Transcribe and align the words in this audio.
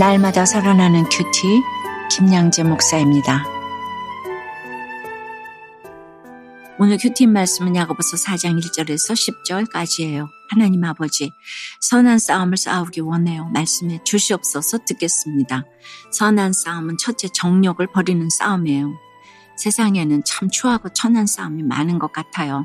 날마다 0.00 0.46
살아나는 0.46 1.04
큐티 1.10 1.62
김양재 2.10 2.62
목사입니다. 2.62 3.44
오늘 6.78 6.96
큐티 6.96 7.26
말씀은 7.26 7.76
야고보서 7.76 8.16
4장 8.16 8.58
1절에서 8.58 9.12
10절까지예요. 9.44 10.30
하나님 10.48 10.84
아버지 10.84 11.34
선한 11.80 12.18
싸움을 12.18 12.56
싸우기 12.56 13.00
원해요. 13.00 13.50
말씀에 13.52 13.98
주시옵소서 14.02 14.78
듣겠습니다. 14.86 15.64
선한 16.12 16.54
싸움은 16.54 16.96
첫째 16.96 17.28
정력을 17.34 17.86
버리는 17.88 18.26
싸움이에요. 18.30 18.94
세상에는 19.58 20.22
참 20.24 20.48
추하고 20.48 20.88
천한 20.94 21.26
싸움이 21.26 21.62
많은 21.62 21.98
것 21.98 22.10
같아요. 22.10 22.64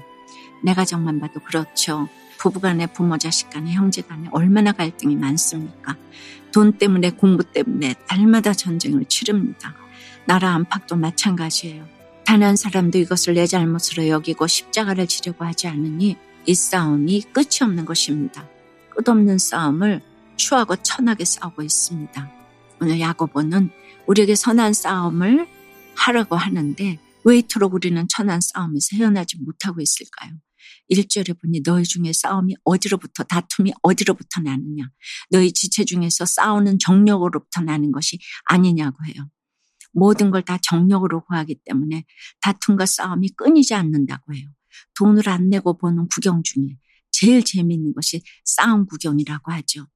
내 0.64 0.74
가 0.74 0.86
정만 0.86 1.20
봐도 1.20 1.42
그렇죠. 1.42 2.08
부부간에 2.40 2.88
부모 2.88 3.18
자식 3.18 3.50
간에 3.50 3.72
형제 3.74 4.02
간에 4.02 4.28
얼마나 4.32 4.72
갈등이 4.72 5.16
많습니까? 5.16 5.96
돈 6.52 6.74
때문에 6.74 7.12
공부 7.12 7.44
때문에 7.44 7.96
날마다 8.10 8.54
전쟁을 8.54 9.06
치릅니다. 9.06 9.76
나라 10.26 10.54
안팎도 10.54 10.96
마찬가지예요. 10.96 11.86
단 12.26 12.44
한 12.44 12.56
사람도 12.56 12.98
이것을 12.98 13.36
내 13.36 13.46
잘못으로 13.46 14.08
여기고 14.08 14.48
십자가를 14.48 15.08
지려고 15.08 15.46
하지 15.46 15.68
않으니 15.68 16.18
이 16.46 16.54
싸움이 16.54 17.22
끝이 17.34 17.60
없는 17.62 17.86
것입니다. 17.86 18.48
끝없는 18.90 19.38
싸움을 19.38 20.02
추하고 20.36 20.76
천하게 20.78 21.26
싸우고 21.26 21.62
있습니다. 21.62 22.32
오늘 22.82 23.00
야고보는 23.00 23.70
우리에게 24.08 24.36
선한 24.36 24.74
싸움을 24.74 25.48
하라고 25.96 26.36
하는데 26.36 27.00
왜 27.24 27.38
이토록 27.38 27.74
우리는 27.74 28.06
천한 28.10 28.40
싸움에서 28.42 28.98
헤어나지 28.98 29.38
못하고 29.40 29.82
있을까요? 29.82 30.32
1절에 30.92 31.40
보니 31.42 31.62
너희 31.64 31.84
중에 31.84 32.12
싸움이 32.14 32.56
어디로부터 32.64 33.24
다툼이 33.24 33.74
어디로부터 33.82 34.42
나느냐 34.42 34.90
너희 35.32 35.52
지체 35.52 35.86
중에서 35.86 36.26
싸우는 36.26 36.80
정력으로부터 36.80 37.62
나는 37.62 37.92
것이 37.92 38.20
아니냐고 38.46 38.98
해요. 39.06 39.30
모든 39.94 40.30
걸 40.32 40.42
다 40.44 40.58
정력으로 40.62 41.24
구하기 41.26 41.62
때문에 41.66 42.06
다툼과 42.42 42.86
싸움이 42.86 43.30
끊이지 43.38 43.74
않는다고 43.74 44.34
해요. 44.36 44.48
돈을 44.98 45.28
안 45.30 45.50
내고 45.50 45.78
보는 45.78 46.08
구경 46.14 46.44
중에 46.44 46.78
제일 47.12 47.44
재미있는 47.44 47.94
것이 47.94 48.22
싸움 48.44 48.86
구경이라고 48.86 49.52
하죠. 49.54 49.88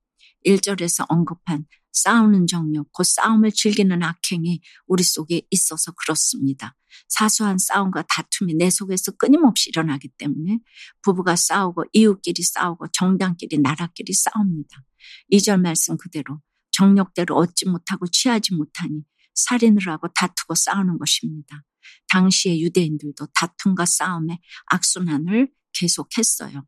1절에서 0.46 1.06
언급한 1.10 1.66
싸우는 1.92 2.48
정력, 2.48 2.92
곧 2.94 3.04
싸움을 3.04 3.52
즐기는 3.52 4.02
악행이 4.02 4.62
우리 4.88 5.04
속에 5.04 5.42
있어서 5.50 5.92
그렇습니다. 5.92 6.76
사소한 7.08 7.58
싸움과 7.58 8.04
다툼이 8.08 8.56
내 8.56 8.70
속에서 8.70 9.12
끊임없이 9.12 9.70
일어나기 9.70 10.10
때문에 10.18 10.60
부부가 11.02 11.36
싸우고 11.36 11.86
이웃끼리 11.94 12.42
싸우고 12.42 12.88
정당끼리 12.94 13.60
나라끼리 13.60 14.14
싸웁니다. 14.14 14.84
2절 15.32 15.62
말씀 15.62 15.98
그대로 15.98 16.42
정력대로 16.72 17.36
얻지 17.36 17.68
못하고 17.68 18.08
취하지 18.08 18.56
못하니 18.56 19.04
살인을 19.36 19.88
하고 19.88 20.08
다투고 20.10 20.56
싸우는 20.56 20.98
것입니다. 20.98 21.64
당시의 22.10 22.62
유대인들도 22.62 23.28
다툼과 23.34 23.86
싸움의 23.86 24.40
악순환을 24.68 25.50
계속했어요. 25.74 26.66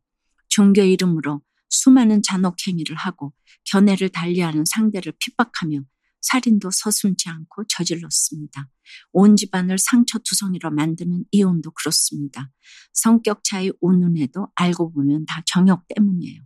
종교 0.48 0.82
이름으로 0.82 1.42
수많은 1.72 2.22
잔혹행위를 2.22 2.94
하고 2.96 3.32
견해를 3.64 4.10
달리하는 4.10 4.64
상대를 4.66 5.14
핍박하며 5.18 5.80
살인도 6.20 6.70
서슴지 6.70 7.28
않고 7.28 7.64
저질렀습니다. 7.68 8.68
온 9.12 9.34
집안을 9.36 9.78
상처투성이로 9.78 10.70
만드는 10.70 11.24
이혼도 11.32 11.72
그렇습니다. 11.72 12.50
성격 12.92 13.42
차이 13.42 13.72
운운해도 13.80 14.48
알고 14.54 14.92
보면 14.92 15.26
다 15.26 15.42
정욕 15.46 15.88
때문이에요. 15.88 16.42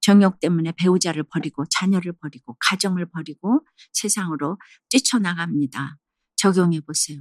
정욕 0.00 0.40
때문에 0.40 0.72
배우자를 0.72 1.24
버리고 1.24 1.64
자녀를 1.68 2.12
버리고 2.12 2.56
가정을 2.60 3.10
버리고 3.10 3.66
세상으로 3.92 4.58
뛰쳐나갑니다. 4.88 5.98
적용해 6.36 6.80
보세요. 6.80 7.20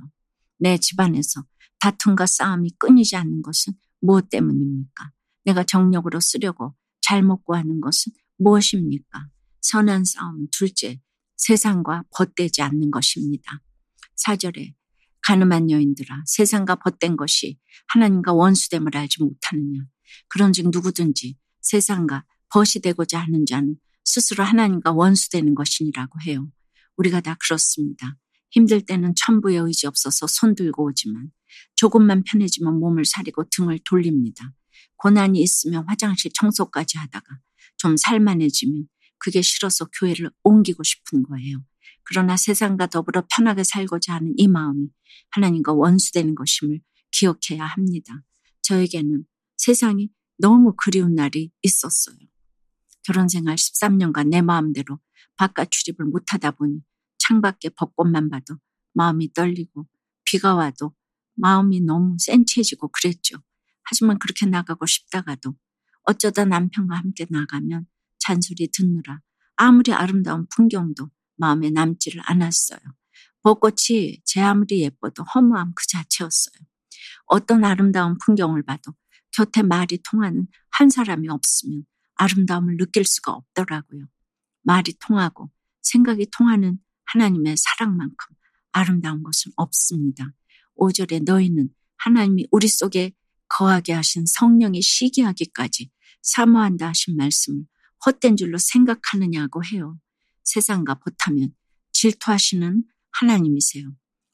내 0.59 0.77
집안에서 0.77 1.43
다툼과 1.79 2.27
싸움이 2.27 2.71
끊이지 2.77 3.15
않는 3.17 3.41
것은 3.41 3.73
무엇 3.99 4.29
때문입니까? 4.29 5.11
내가 5.43 5.63
정력으로 5.63 6.19
쓰려고 6.19 6.75
잘못 7.07 7.45
구하는 7.45 7.79
것은 7.79 8.11
무엇입니까? 8.37 9.29
선한 9.61 10.03
싸움은 10.03 10.49
둘째, 10.51 10.99
세상과 11.37 12.03
벗되지 12.13 12.61
않는 12.61 12.91
것입니다. 12.91 13.61
사절에 14.15 14.75
가늠한 15.21 15.71
여인들아 15.71 16.23
세상과 16.25 16.75
벗된 16.75 17.15
것이 17.15 17.59
하나님과 17.87 18.33
원수됨을 18.33 18.97
알지 18.97 19.23
못하느냐. 19.23 19.85
그런즉 20.27 20.69
누구든지 20.71 21.37
세상과 21.61 22.25
벗이 22.49 22.81
되고자 22.83 23.19
하는 23.19 23.45
자는 23.45 23.77
스스로 24.03 24.43
하나님과 24.43 24.91
원수되는 24.91 25.55
것이니라고 25.55 26.19
해요. 26.25 26.49
우리가 26.97 27.21
다 27.21 27.37
그렇습니다. 27.39 28.17
힘들 28.51 28.81
때는 28.85 29.13
천부의 29.15 29.59
의지 29.59 29.87
없어서 29.87 30.27
손 30.27 30.55
들고 30.55 30.85
오지만 30.85 31.31
조금만 31.75 32.23
편해지면 32.23 32.79
몸을 32.81 33.05
사리고 33.05 33.45
등을 33.49 33.79
돌립니다. 33.85 34.51
고난이 34.97 35.41
있으면 35.41 35.85
화장실 35.87 36.31
청소까지 36.33 36.97
하다가 36.97 37.39
좀 37.77 37.95
살만해지면 37.97 38.87
그게 39.19 39.41
싫어서 39.41 39.85
교회를 39.99 40.31
옮기고 40.43 40.83
싶은 40.83 41.23
거예요. 41.23 41.63
그러나 42.03 42.37
세상과 42.37 42.87
더불어 42.87 43.25
편하게 43.35 43.63
살고자 43.63 44.13
하는 44.15 44.33
이 44.37 44.47
마음이 44.47 44.87
하나님과 45.31 45.73
원수되는 45.73 46.35
것임을 46.35 46.81
기억해야 47.11 47.65
합니다. 47.65 48.23
저에게는 48.61 49.25
세상이 49.57 50.09
너무 50.37 50.73
그리운 50.77 51.15
날이 51.15 51.51
있었어요. 51.61 52.17
결혼 53.03 53.27
생활 53.27 53.55
13년간 53.55 54.29
내 54.29 54.41
마음대로 54.41 54.99
바깥 55.35 55.71
출입을 55.71 56.05
못하다 56.05 56.51
보니 56.51 56.81
창밖에 57.17 57.69
벚꽃만 57.69 58.29
봐도 58.29 58.57
마음이 58.93 59.33
떨리고 59.33 59.87
비가 60.23 60.55
와도 60.55 60.93
마음이 61.35 61.81
너무 61.81 62.17
센치해지고 62.19 62.89
그랬죠. 62.89 63.37
하지만 63.89 64.19
그렇게 64.19 64.45
나가고 64.45 64.85
싶다가도 64.85 65.55
어쩌다 66.03 66.45
남편과 66.45 66.95
함께 66.95 67.25
나가면 67.29 67.85
잔소리 68.19 68.69
듣느라 68.71 69.21
아무리 69.55 69.93
아름다운 69.93 70.45
풍경도 70.53 71.09
마음에 71.37 71.69
남지를 71.69 72.21
않았어요. 72.25 72.79
벚꽃이 73.43 74.21
제 74.25 74.41
아무리 74.41 74.81
예뻐도 74.81 75.23
허무함 75.23 75.73
그 75.73 75.87
자체였어요. 75.87 76.67
어떤 77.27 77.63
아름다운 77.63 78.17
풍경을 78.17 78.63
봐도 78.63 78.93
곁에 79.31 79.61
말이 79.61 79.99
통하는 80.03 80.47
한 80.71 80.89
사람이 80.89 81.29
없으면 81.29 81.85
아름다움을 82.15 82.77
느낄 82.77 83.05
수가 83.05 83.31
없더라고요. 83.31 84.07
말이 84.63 84.93
통하고 84.99 85.49
생각이 85.81 86.27
통하는 86.31 86.79
하나님의 87.05 87.55
사랑만큼 87.57 88.35
아름다운 88.73 89.23
것은 89.23 89.53
없습니다. 89.55 90.33
5절에 90.77 91.23
너희는 91.23 91.69
하나님이 91.97 92.47
우리 92.51 92.67
속에 92.67 93.13
거하게 93.57 93.93
하신 93.93 94.25
성령이 94.27 94.83
시기하기까지 94.83 95.89
사모한다 96.21 96.89
하신 96.89 97.17
말씀을 97.17 97.63
헛된 98.05 98.37
줄로 98.37 98.59
생각하느냐고 98.59 99.65
해요. 99.65 99.97
세상과 100.43 100.99
보타면 100.99 101.53
질투하시는 101.91 102.83
하나님이세요. 103.11 103.91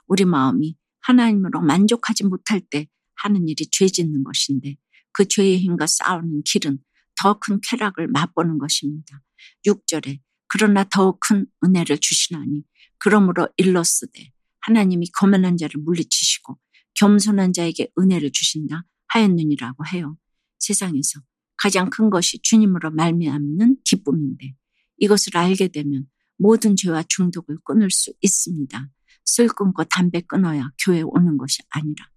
우리 0.07 0.25
마음이 0.25 0.75
하나님으로 0.99 1.61
만족하지 1.61 2.25
못할 2.25 2.59
때 2.59 2.87
하는 3.15 3.47
일이 3.47 3.65
죄 3.71 3.87
짓는 3.87 4.25
것인데 4.25 4.75
그 5.13 5.25
죄의 5.25 5.59
힘과 5.59 5.87
싸우는 5.87 6.43
길은 6.43 6.79
더 7.15 7.39
큰 7.39 7.61
쾌락을 7.61 8.07
맛보는 8.09 8.57
것입니다. 8.57 9.21
6절에 9.65 10.19
그러나 10.47 10.83
더큰 10.83 11.45
은혜를 11.63 11.99
주시나니 11.99 12.63
그러므로 12.97 13.47
일러스되 13.55 14.31
하나님이 14.59 15.11
거만한 15.11 15.55
자를 15.55 15.81
물리치시고 15.81 16.59
겸손한 16.95 17.53
자에게 17.53 17.89
은혜를 17.97 18.31
주신다 18.31 18.85
하였느니라고 19.13 19.85
해요. 19.87 20.17
세상에서 20.59 21.21
가장 21.57 21.89
큰 21.89 22.09
것이 22.09 22.41
주님으로 22.41 22.91
말미암는 22.91 23.77
기쁨인데 23.83 24.55
이것을 24.97 25.37
알게 25.37 25.69
되면 25.69 26.07
모든 26.37 26.75
죄와 26.75 27.03
중독을 27.03 27.59
끊을 27.63 27.91
수 27.91 28.11
있습니다. 28.21 28.89
술 29.25 29.47
끊고 29.47 29.83
담배 29.83 30.21
끊어야 30.21 30.69
교회 30.83 31.01
오는 31.01 31.37
것이 31.37 31.59
아니라 31.69 32.09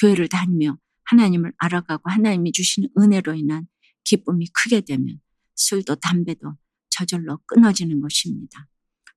교회를 0.00 0.28
다니며 0.28 0.78
하나님을 1.04 1.52
알아가고 1.58 2.10
하나님이 2.10 2.52
주시는 2.52 2.88
은혜로 2.98 3.34
인한 3.34 3.66
기쁨이 4.04 4.46
크게 4.52 4.80
되면 4.80 5.20
술도 5.54 5.96
담배도 5.96 6.56
저절로 6.90 7.38
끊어지는 7.46 8.00
것입니다. 8.00 8.66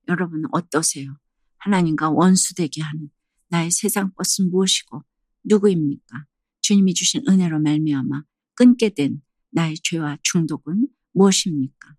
여러분 0.08 0.44
어떠세요? 0.52 1.18
하나님과 1.58 2.10
원수되게 2.10 2.82
하는 2.82 3.10
나의 3.50 3.72
세상 3.72 4.12
것은 4.16 4.50
무엇이고 4.52 5.04
누구입니까? 5.44 6.26
주님이 6.62 6.94
주신 6.94 7.24
은혜로 7.28 7.60
말미암아 7.60 8.24
끊게 8.56 8.90
된 8.90 9.22
나의 9.52 9.76
죄와 9.84 10.18
중독은 10.24 10.88
무엇입니까? 11.14 11.96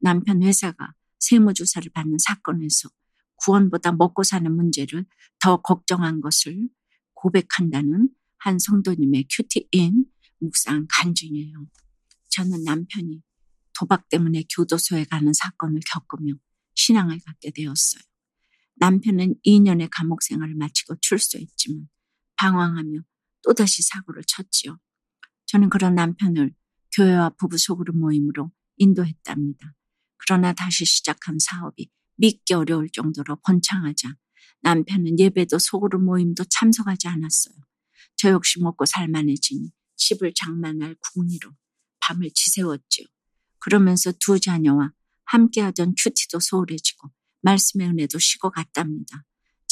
남편 0.00 0.42
회사가 0.42 0.94
세무조사를 1.18 1.90
받는 1.92 2.18
사건에서 2.18 2.88
구원보다 3.36 3.92
먹고 3.92 4.22
사는 4.22 4.50
문제를 4.54 5.04
더 5.40 5.60
걱정한 5.60 6.20
것을 6.20 6.68
고백한다는 7.14 8.08
한 8.38 8.58
성도님의 8.58 9.26
큐티인 9.30 10.04
묵상 10.38 10.86
간증이에요. 10.90 11.66
저는 12.30 12.64
남편이 12.64 13.22
도박 13.78 14.08
때문에 14.08 14.44
교도소에 14.54 15.04
가는 15.04 15.32
사건을 15.32 15.80
겪으며 15.90 16.34
신앙을 16.74 17.18
갖게 17.24 17.50
되었어요. 17.50 18.02
남편은 18.76 19.36
2년의 19.46 19.88
감옥 19.90 20.22
생활을 20.22 20.54
마치고 20.54 20.96
출소했지만 21.00 21.88
방황하며 22.36 23.00
또다시 23.44 23.82
사고를 23.82 24.22
쳤지요. 24.26 24.78
저는 25.46 25.68
그런 25.68 25.94
남편을 25.94 26.54
교회와 26.96 27.30
부부 27.30 27.58
소그룹 27.58 27.96
모임으로 27.96 28.50
인도했답니다. 28.76 29.74
그러나 30.16 30.52
다시 30.52 30.84
시작한 30.84 31.38
사업이 31.38 31.90
믿기 32.16 32.54
어려울 32.54 32.88
정도로 32.90 33.36
번창하자 33.44 34.16
남편은 34.62 35.18
예배도 35.18 35.58
소그룹 35.58 36.02
모임도 36.02 36.44
참석하지 36.48 37.08
않았어요. 37.08 37.54
저 38.16 38.30
역시 38.30 38.60
먹고 38.60 38.86
살만해지니 38.86 39.70
집을 39.96 40.32
장만할 40.34 40.96
궁리로 41.00 41.50
밤을 42.00 42.30
지새웠지요. 42.34 43.06
그러면서 43.58 44.12
두 44.18 44.40
자녀와 44.40 44.92
함께하던 45.26 45.94
큐티도 46.02 46.40
소홀해지고 46.40 47.10
말씀의 47.42 47.88
은혜도 47.88 48.18
식어갔답니다. 48.18 49.24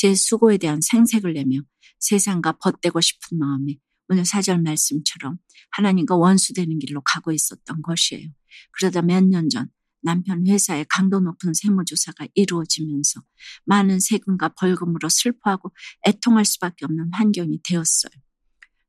제 0.03 0.17
수고에 0.17 0.59
대한 0.59 0.81
생색을 0.83 1.35
내며 1.35 1.61
세상과 2.01 2.55
벗대고 2.61 3.01
싶은 3.01 3.39
마음에 3.39 3.77
오늘 4.09 4.25
사절 4.25 4.61
말씀처럼 4.61 5.39
하나님과 5.71 6.17
원수되는 6.17 6.81
길로 6.81 7.03
가고 7.05 7.31
있었던 7.31 7.83
것이에요. 7.83 8.29
그러다 8.73 9.03
몇 9.03 9.23
년 9.29 9.49
전 9.49 9.69
남편 10.01 10.45
회사에 10.49 10.85
강도 10.89 11.21
높은 11.21 11.55
세무조사가 11.55 12.27
이루어지면서 12.35 13.23
많은 13.65 14.01
세금과 14.01 14.55
벌금으로 14.59 15.09
슬퍼하고 15.09 15.73
애통할 16.05 16.45
수밖에 16.47 16.85
없는 16.85 17.11
환경이 17.13 17.61
되었어요. 17.63 18.11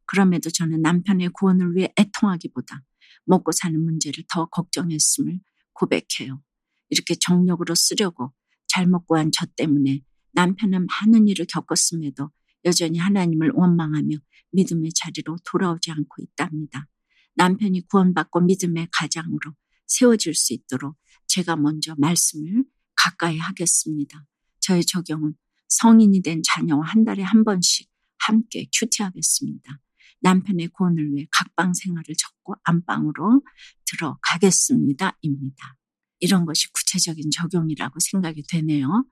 그럼에도 0.07 0.49
저는 0.49 0.81
남편의 0.81 1.29
구원을 1.29 1.75
위해 1.75 1.93
애통하기보다 1.95 2.83
먹고 3.25 3.51
사는 3.51 3.79
문제를 3.79 4.23
더 4.33 4.47
걱정했음을 4.47 5.39
고백해요. 5.73 6.41
이렇게 6.89 7.13
정력으로 7.13 7.75
쓰려고 7.75 8.33
잘못 8.65 9.05
구한 9.05 9.29
저 9.31 9.45
때문에 9.45 10.01
남편은 10.33 10.87
많은 10.87 11.27
일을 11.27 11.45
겪었음에도 11.47 12.31
여전히 12.65 12.99
하나님을 12.99 13.51
원망하며 13.53 14.17
믿음의 14.51 14.91
자리로 14.95 15.37
돌아오지 15.45 15.91
않고 15.91 16.21
있답니다. 16.21 16.87
남편이 17.35 17.87
구원받고 17.87 18.41
믿음의 18.41 18.87
가장으로 18.91 19.53
세워질 19.87 20.35
수 20.35 20.53
있도록 20.53 20.97
제가 21.27 21.55
먼저 21.55 21.95
말씀을 21.97 22.63
가까이 22.95 23.37
하겠습니다. 23.37 24.25
저의 24.59 24.85
적용은 24.85 25.35
성인이 25.67 26.21
된 26.21 26.41
자녀와 26.43 26.85
한 26.85 27.03
달에 27.03 27.23
한 27.23 27.43
번씩 27.43 27.89
함께 28.19 28.67
큐티하겠습니다. 28.73 29.79
남편의 30.21 30.69
구원을 30.69 31.13
위해 31.13 31.27
각방 31.31 31.73
생활을 31.73 32.15
접고 32.17 32.55
안방으로 32.63 33.41
들어가겠습니다. 33.85 35.17
입니다. 35.21 35.75
이런 36.23 36.45
것이 36.45 36.71
구체적인 36.71 37.31
적용이라고 37.31 37.99
생각이 37.99 38.43
되네요. 38.47 39.05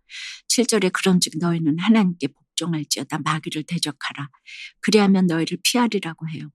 7절에 0.48 0.94
그런즉 0.94 1.34
너희는 1.40 1.78
하나님께 1.78 2.28
복종할지어다 2.28 3.20
마귀를 3.20 3.64
대적하라. 3.64 4.30
그리하면 4.80 5.28
너희를 5.28 5.58
피하리라고 5.62 6.30
해요. 6.30 6.50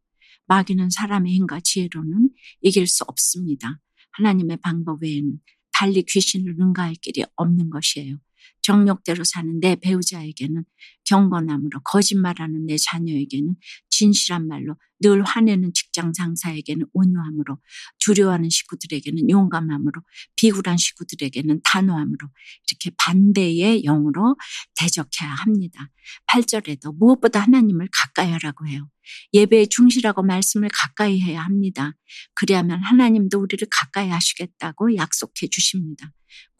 마귀는 0.46 0.88
사람의 0.88 1.34
힘과 1.34 1.60
지혜로는 1.60 2.30
이길 2.62 2.86
수 2.86 3.04
없습니다. 3.06 3.78
하나님의 4.12 4.56
방법 4.62 5.02
외에는 5.02 5.38
달리 5.72 6.02
귀신을 6.02 6.56
능가할 6.56 6.94
길이 7.02 7.22
없는 7.36 7.68
것이에요. 7.68 8.18
정력대로 8.62 9.24
사는 9.24 9.60
내 9.60 9.76
배우자에게는 9.76 10.64
경건함으로 11.04 11.80
거짓말하는 11.84 12.66
내 12.66 12.76
자녀에게는 12.76 13.54
진실한 13.90 14.46
말로 14.46 14.76
늘 15.00 15.22
화내는 15.22 15.72
직장 15.74 16.12
상사에게는 16.14 16.86
온유함으로 16.92 17.58
두려워하는 18.00 18.48
식구들에게는 18.48 19.30
용감함으로 19.30 20.00
비굴한 20.36 20.76
식구들에게는 20.76 21.60
단호함으로 21.64 22.28
이렇게 22.68 22.90
반대의 22.98 23.82
영으로 23.82 24.36
대적해야 24.74 25.30
합니다. 25.30 25.90
8절에도 26.28 26.96
무엇보다 26.98 27.40
하나님을 27.40 27.88
가까이 27.92 28.30
하라고 28.32 28.66
해요. 28.66 28.88
예배에 29.32 29.66
충실하고 29.66 30.22
말씀을 30.22 30.68
가까이 30.72 31.20
해야 31.20 31.42
합니다. 31.42 31.92
그리하면 32.34 32.82
하나님도 32.82 33.38
우리를 33.38 33.66
가까이 33.70 34.08
하시겠다고 34.08 34.96
약속해 34.96 35.48
주십니다. 35.48 36.12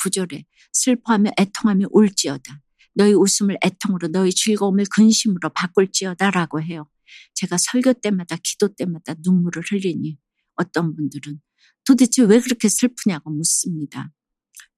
9절에 0.03 0.45
슬퍼하며 0.73 1.33
애통하며 1.39 1.89
울지어다. 1.91 2.61
너희 2.95 3.13
웃음을 3.13 3.59
애통으로 3.65 4.09
너희 4.09 4.33
즐거움을 4.33 4.87
근심으로 4.91 5.51
바꿀지어다라고 5.51 6.63
해요. 6.63 6.89
제가 7.35 7.57
설교 7.59 7.95
때마다 7.95 8.37
기도 8.43 8.75
때마다 8.75 9.15
눈물을 9.23 9.63
흘리니 9.71 10.19
어떤 10.57 10.97
분들은 10.97 11.41
도대체 11.85 12.23
왜 12.23 12.41
그렇게 12.41 12.69
슬프냐고 12.69 13.31
묻습니다. 13.31 14.13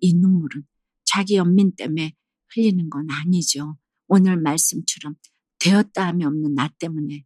이 0.00 0.15
눈물은 0.15 0.65
자기 1.05 1.37
연민 1.37 1.75
때문에 1.75 2.15
흘리는 2.55 2.91
건 2.91 3.06
아니죠. 3.11 3.79
오늘 4.09 4.37
말씀처럼 4.37 5.15
되었다 5.59 6.09
함이 6.09 6.25
없는 6.25 6.55
나 6.55 6.69
때문에 6.79 7.25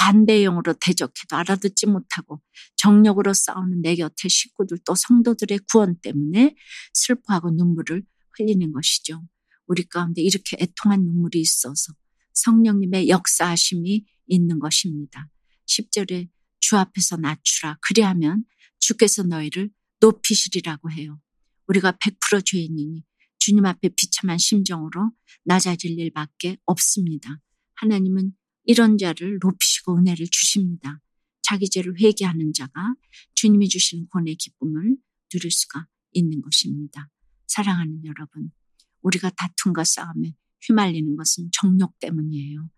반대형으로 0.00 0.74
대적해도 0.80 1.36
알아듣지 1.36 1.86
못하고 1.86 2.40
정력으로 2.76 3.34
싸우는 3.34 3.82
내 3.82 3.96
곁에 3.96 4.28
식구들 4.28 4.78
또 4.86 4.94
성도들의 4.94 5.60
구원 5.70 6.00
때문에 6.00 6.54
슬퍼하고 6.94 7.50
눈물을 7.50 8.02
흘리는 8.38 8.72
것이죠. 8.72 9.22
우리 9.66 9.84
가운데 9.84 10.22
이렇게 10.22 10.56
애통한 10.58 11.04
눈물이 11.04 11.38
있어서 11.40 11.92
성령님의 12.32 13.10
역사하심이 13.10 14.06
있는 14.26 14.58
것입니다. 14.58 15.28
10절에 15.66 16.30
주 16.60 16.78
앞에서 16.78 17.18
낮추라. 17.18 17.76
그리하면 17.82 18.44
주께서 18.78 19.22
너희를 19.22 19.68
높이시리라고 20.00 20.90
해요. 20.92 21.20
우리가 21.66 21.92
100% 21.92 22.46
죄인이니 22.46 23.04
주님 23.38 23.66
앞에 23.66 23.90
비참한 23.90 24.38
심정으로 24.38 25.12
낮아질 25.44 25.98
일밖에 25.98 26.56
없습니다. 26.64 27.38
하나님은 27.74 28.32
이런 28.64 28.98
자를 28.98 29.38
높이시고 29.42 29.98
은혜를 29.98 30.26
주십니다. 30.30 31.00
자기 31.42 31.68
죄를 31.68 32.00
회개하는 32.00 32.52
자가 32.52 32.94
주님이 33.34 33.68
주시는 33.68 34.06
권의 34.10 34.36
기쁨을 34.36 34.96
누릴 35.30 35.50
수가 35.50 35.86
있는 36.12 36.42
것입니다. 36.42 37.08
사랑하는 37.46 38.04
여러분, 38.04 38.50
우리가 39.02 39.30
다툼과 39.30 39.84
싸움에 39.84 40.34
휘말리는 40.66 41.16
것은 41.16 41.48
정욕 41.52 41.98
때문이에요. 41.98 42.68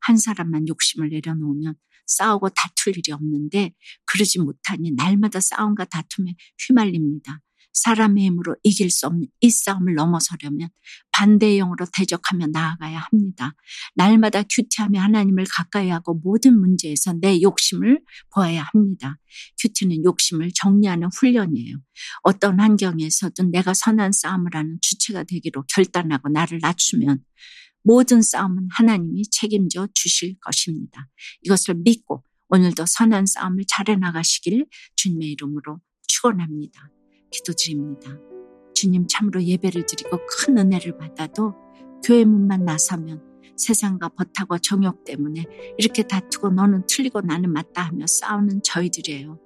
한 0.00 0.16
사람만 0.16 0.68
욕심을 0.68 1.10
내려놓으면 1.10 1.74
싸우고 2.06 2.50
다툴 2.50 2.96
일이 2.98 3.12
없는데 3.12 3.74
그러지 4.04 4.38
못하니 4.40 4.92
날마다 4.92 5.40
싸움과 5.40 5.84
다툼에 5.86 6.34
휘말립니다. 6.58 7.40
사람의 7.72 8.24
힘으로 8.24 8.56
이길 8.62 8.90
수 8.90 9.06
없는 9.06 9.26
이 9.40 9.50
싸움을 9.50 9.94
넘어서려면 9.94 10.68
반대의 11.12 11.58
영으로 11.58 11.86
대적하며 11.92 12.48
나아가야 12.48 12.98
합니다. 12.98 13.54
날마다 13.94 14.42
큐티하며 14.42 15.00
하나님을 15.00 15.44
가까이 15.50 15.88
하고 15.88 16.14
모든 16.14 16.58
문제에서 16.58 17.14
내 17.20 17.40
욕심을 17.40 18.00
보아야 18.30 18.62
합니다. 18.72 19.18
큐티는 19.60 20.04
욕심을 20.04 20.50
정리하는 20.54 21.08
훈련이에요. 21.18 21.76
어떤 22.22 22.60
환경에서든 22.60 23.50
내가 23.50 23.74
선한 23.74 24.12
싸움을 24.12 24.54
하는 24.54 24.78
주체가 24.80 25.24
되기로 25.24 25.64
결단하고 25.74 26.28
나를 26.28 26.58
낮추면 26.60 27.22
모든 27.84 28.22
싸움은 28.22 28.68
하나님이 28.70 29.24
책임져 29.30 29.88
주실 29.94 30.36
것입니다. 30.40 31.08
이것을 31.42 31.74
믿고 31.84 32.22
오늘도 32.48 32.84
선한 32.86 33.26
싸움을 33.26 33.64
잘해 33.66 33.96
나가시길 33.96 34.66
주님의 34.96 35.32
이름으로 35.32 35.80
축원합니다. 36.06 37.01
기도드립니다. 37.32 38.10
주님 38.74 39.06
참으로 39.08 39.42
예배를 39.42 39.86
드리고 39.86 40.18
큰 40.26 40.58
은혜를 40.58 40.98
받아도 40.98 41.54
교회 42.04 42.24
문만 42.24 42.64
나서면 42.64 43.22
세상과 43.56 44.10
벗하고 44.10 44.58
정욕 44.58 45.04
때문에 45.04 45.44
이렇게 45.78 46.02
다투고 46.02 46.50
너는 46.50 46.84
틀리고 46.88 47.20
나는 47.20 47.52
맞다 47.52 47.82
하며 47.82 48.06
싸우는 48.06 48.62
저희들이에요. 48.62 49.38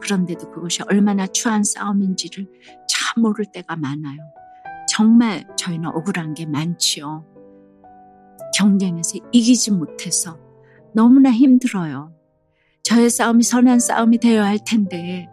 그런데도 0.00 0.50
그것이 0.50 0.82
얼마나 0.88 1.26
추한 1.26 1.64
싸움인지를 1.64 2.46
참 2.88 3.22
모를 3.22 3.44
때가 3.52 3.76
많아요. 3.76 4.18
정말 4.88 5.46
저희는 5.56 5.88
억울한 5.88 6.34
게 6.34 6.46
많지요. 6.46 7.24
경쟁에서 8.56 9.18
이기지 9.32 9.72
못해서 9.72 10.38
너무나 10.94 11.30
힘들어요. 11.30 12.14
저의 12.82 13.08
싸움이 13.08 13.42
선한 13.42 13.80
싸움이 13.80 14.18
되어야 14.18 14.44
할 14.44 14.58
텐데 14.64 15.28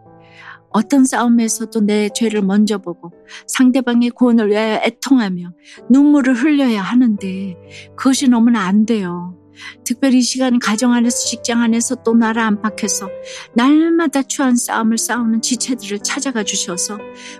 어떤 0.73 1.05
싸움에서도 1.05 1.81
내 1.81 2.09
죄를 2.09 2.41
먼저 2.41 2.77
보고 2.77 3.11
상대방의 3.47 4.11
구원을 4.11 4.49
위하여 4.49 4.81
애통하며 4.83 5.53
눈물을 5.89 6.33
흘려야 6.33 6.81
하는데 6.81 7.55
그것이 7.95 8.29
너무나 8.29 8.61
안 8.61 8.85
돼요. 8.85 9.40
특별히 9.83 10.19
이 10.19 10.21
시간 10.21 10.59
가정 10.59 10.93
안에서 10.93 11.17
직장 11.25 11.61
안에서 11.61 11.95
또 12.03 12.13
나라 12.13 12.45
안팎에서 12.47 13.09
날마다 13.55 14.23
추한 14.23 14.55
싸움을 14.55 14.97
싸우는 14.97 15.41
지체들을 15.41 15.99
찾아가 15.99 16.43
주셔서 16.43 16.97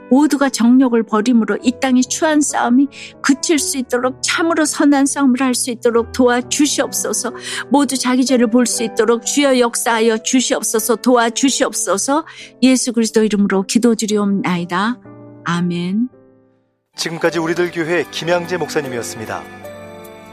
모두가 0.10 0.50
정력을 0.50 1.01
버림으로 1.03 1.58
이 1.63 1.74
땅의 1.82 2.03
추한 2.03 2.41
싸움이 2.41 2.88
그칠 3.22 3.60
수 3.60 3.77
있도록 3.77 4.22
참으로 4.24 4.65
선한 4.65 5.06
싸움을 5.06 5.41
할 5.41 5.51
수 5.56 5.70
있도록 5.70 6.12
도와주시옵소서 6.13 7.34
모두 7.70 7.98
자기 7.98 8.25
죄를 8.25 8.48
볼 8.50 8.65
수 8.65 8.84
있도록 8.84 9.25
주여 9.25 9.60
역사하여 9.60 10.20
주시옵소서 10.20 10.96
도와주시옵소서 10.98 12.25
예수 12.63 12.94
그리스도 12.94 13.24
이름으로 13.24 13.63
기도드리옵나이다. 13.63 15.00
아멘. 15.44 16.10
지금까지 16.96 17.39
우리들 17.39 17.72
교회 17.72 18.06
김양재 18.12 18.58
목사님이었습니다. 18.58 19.61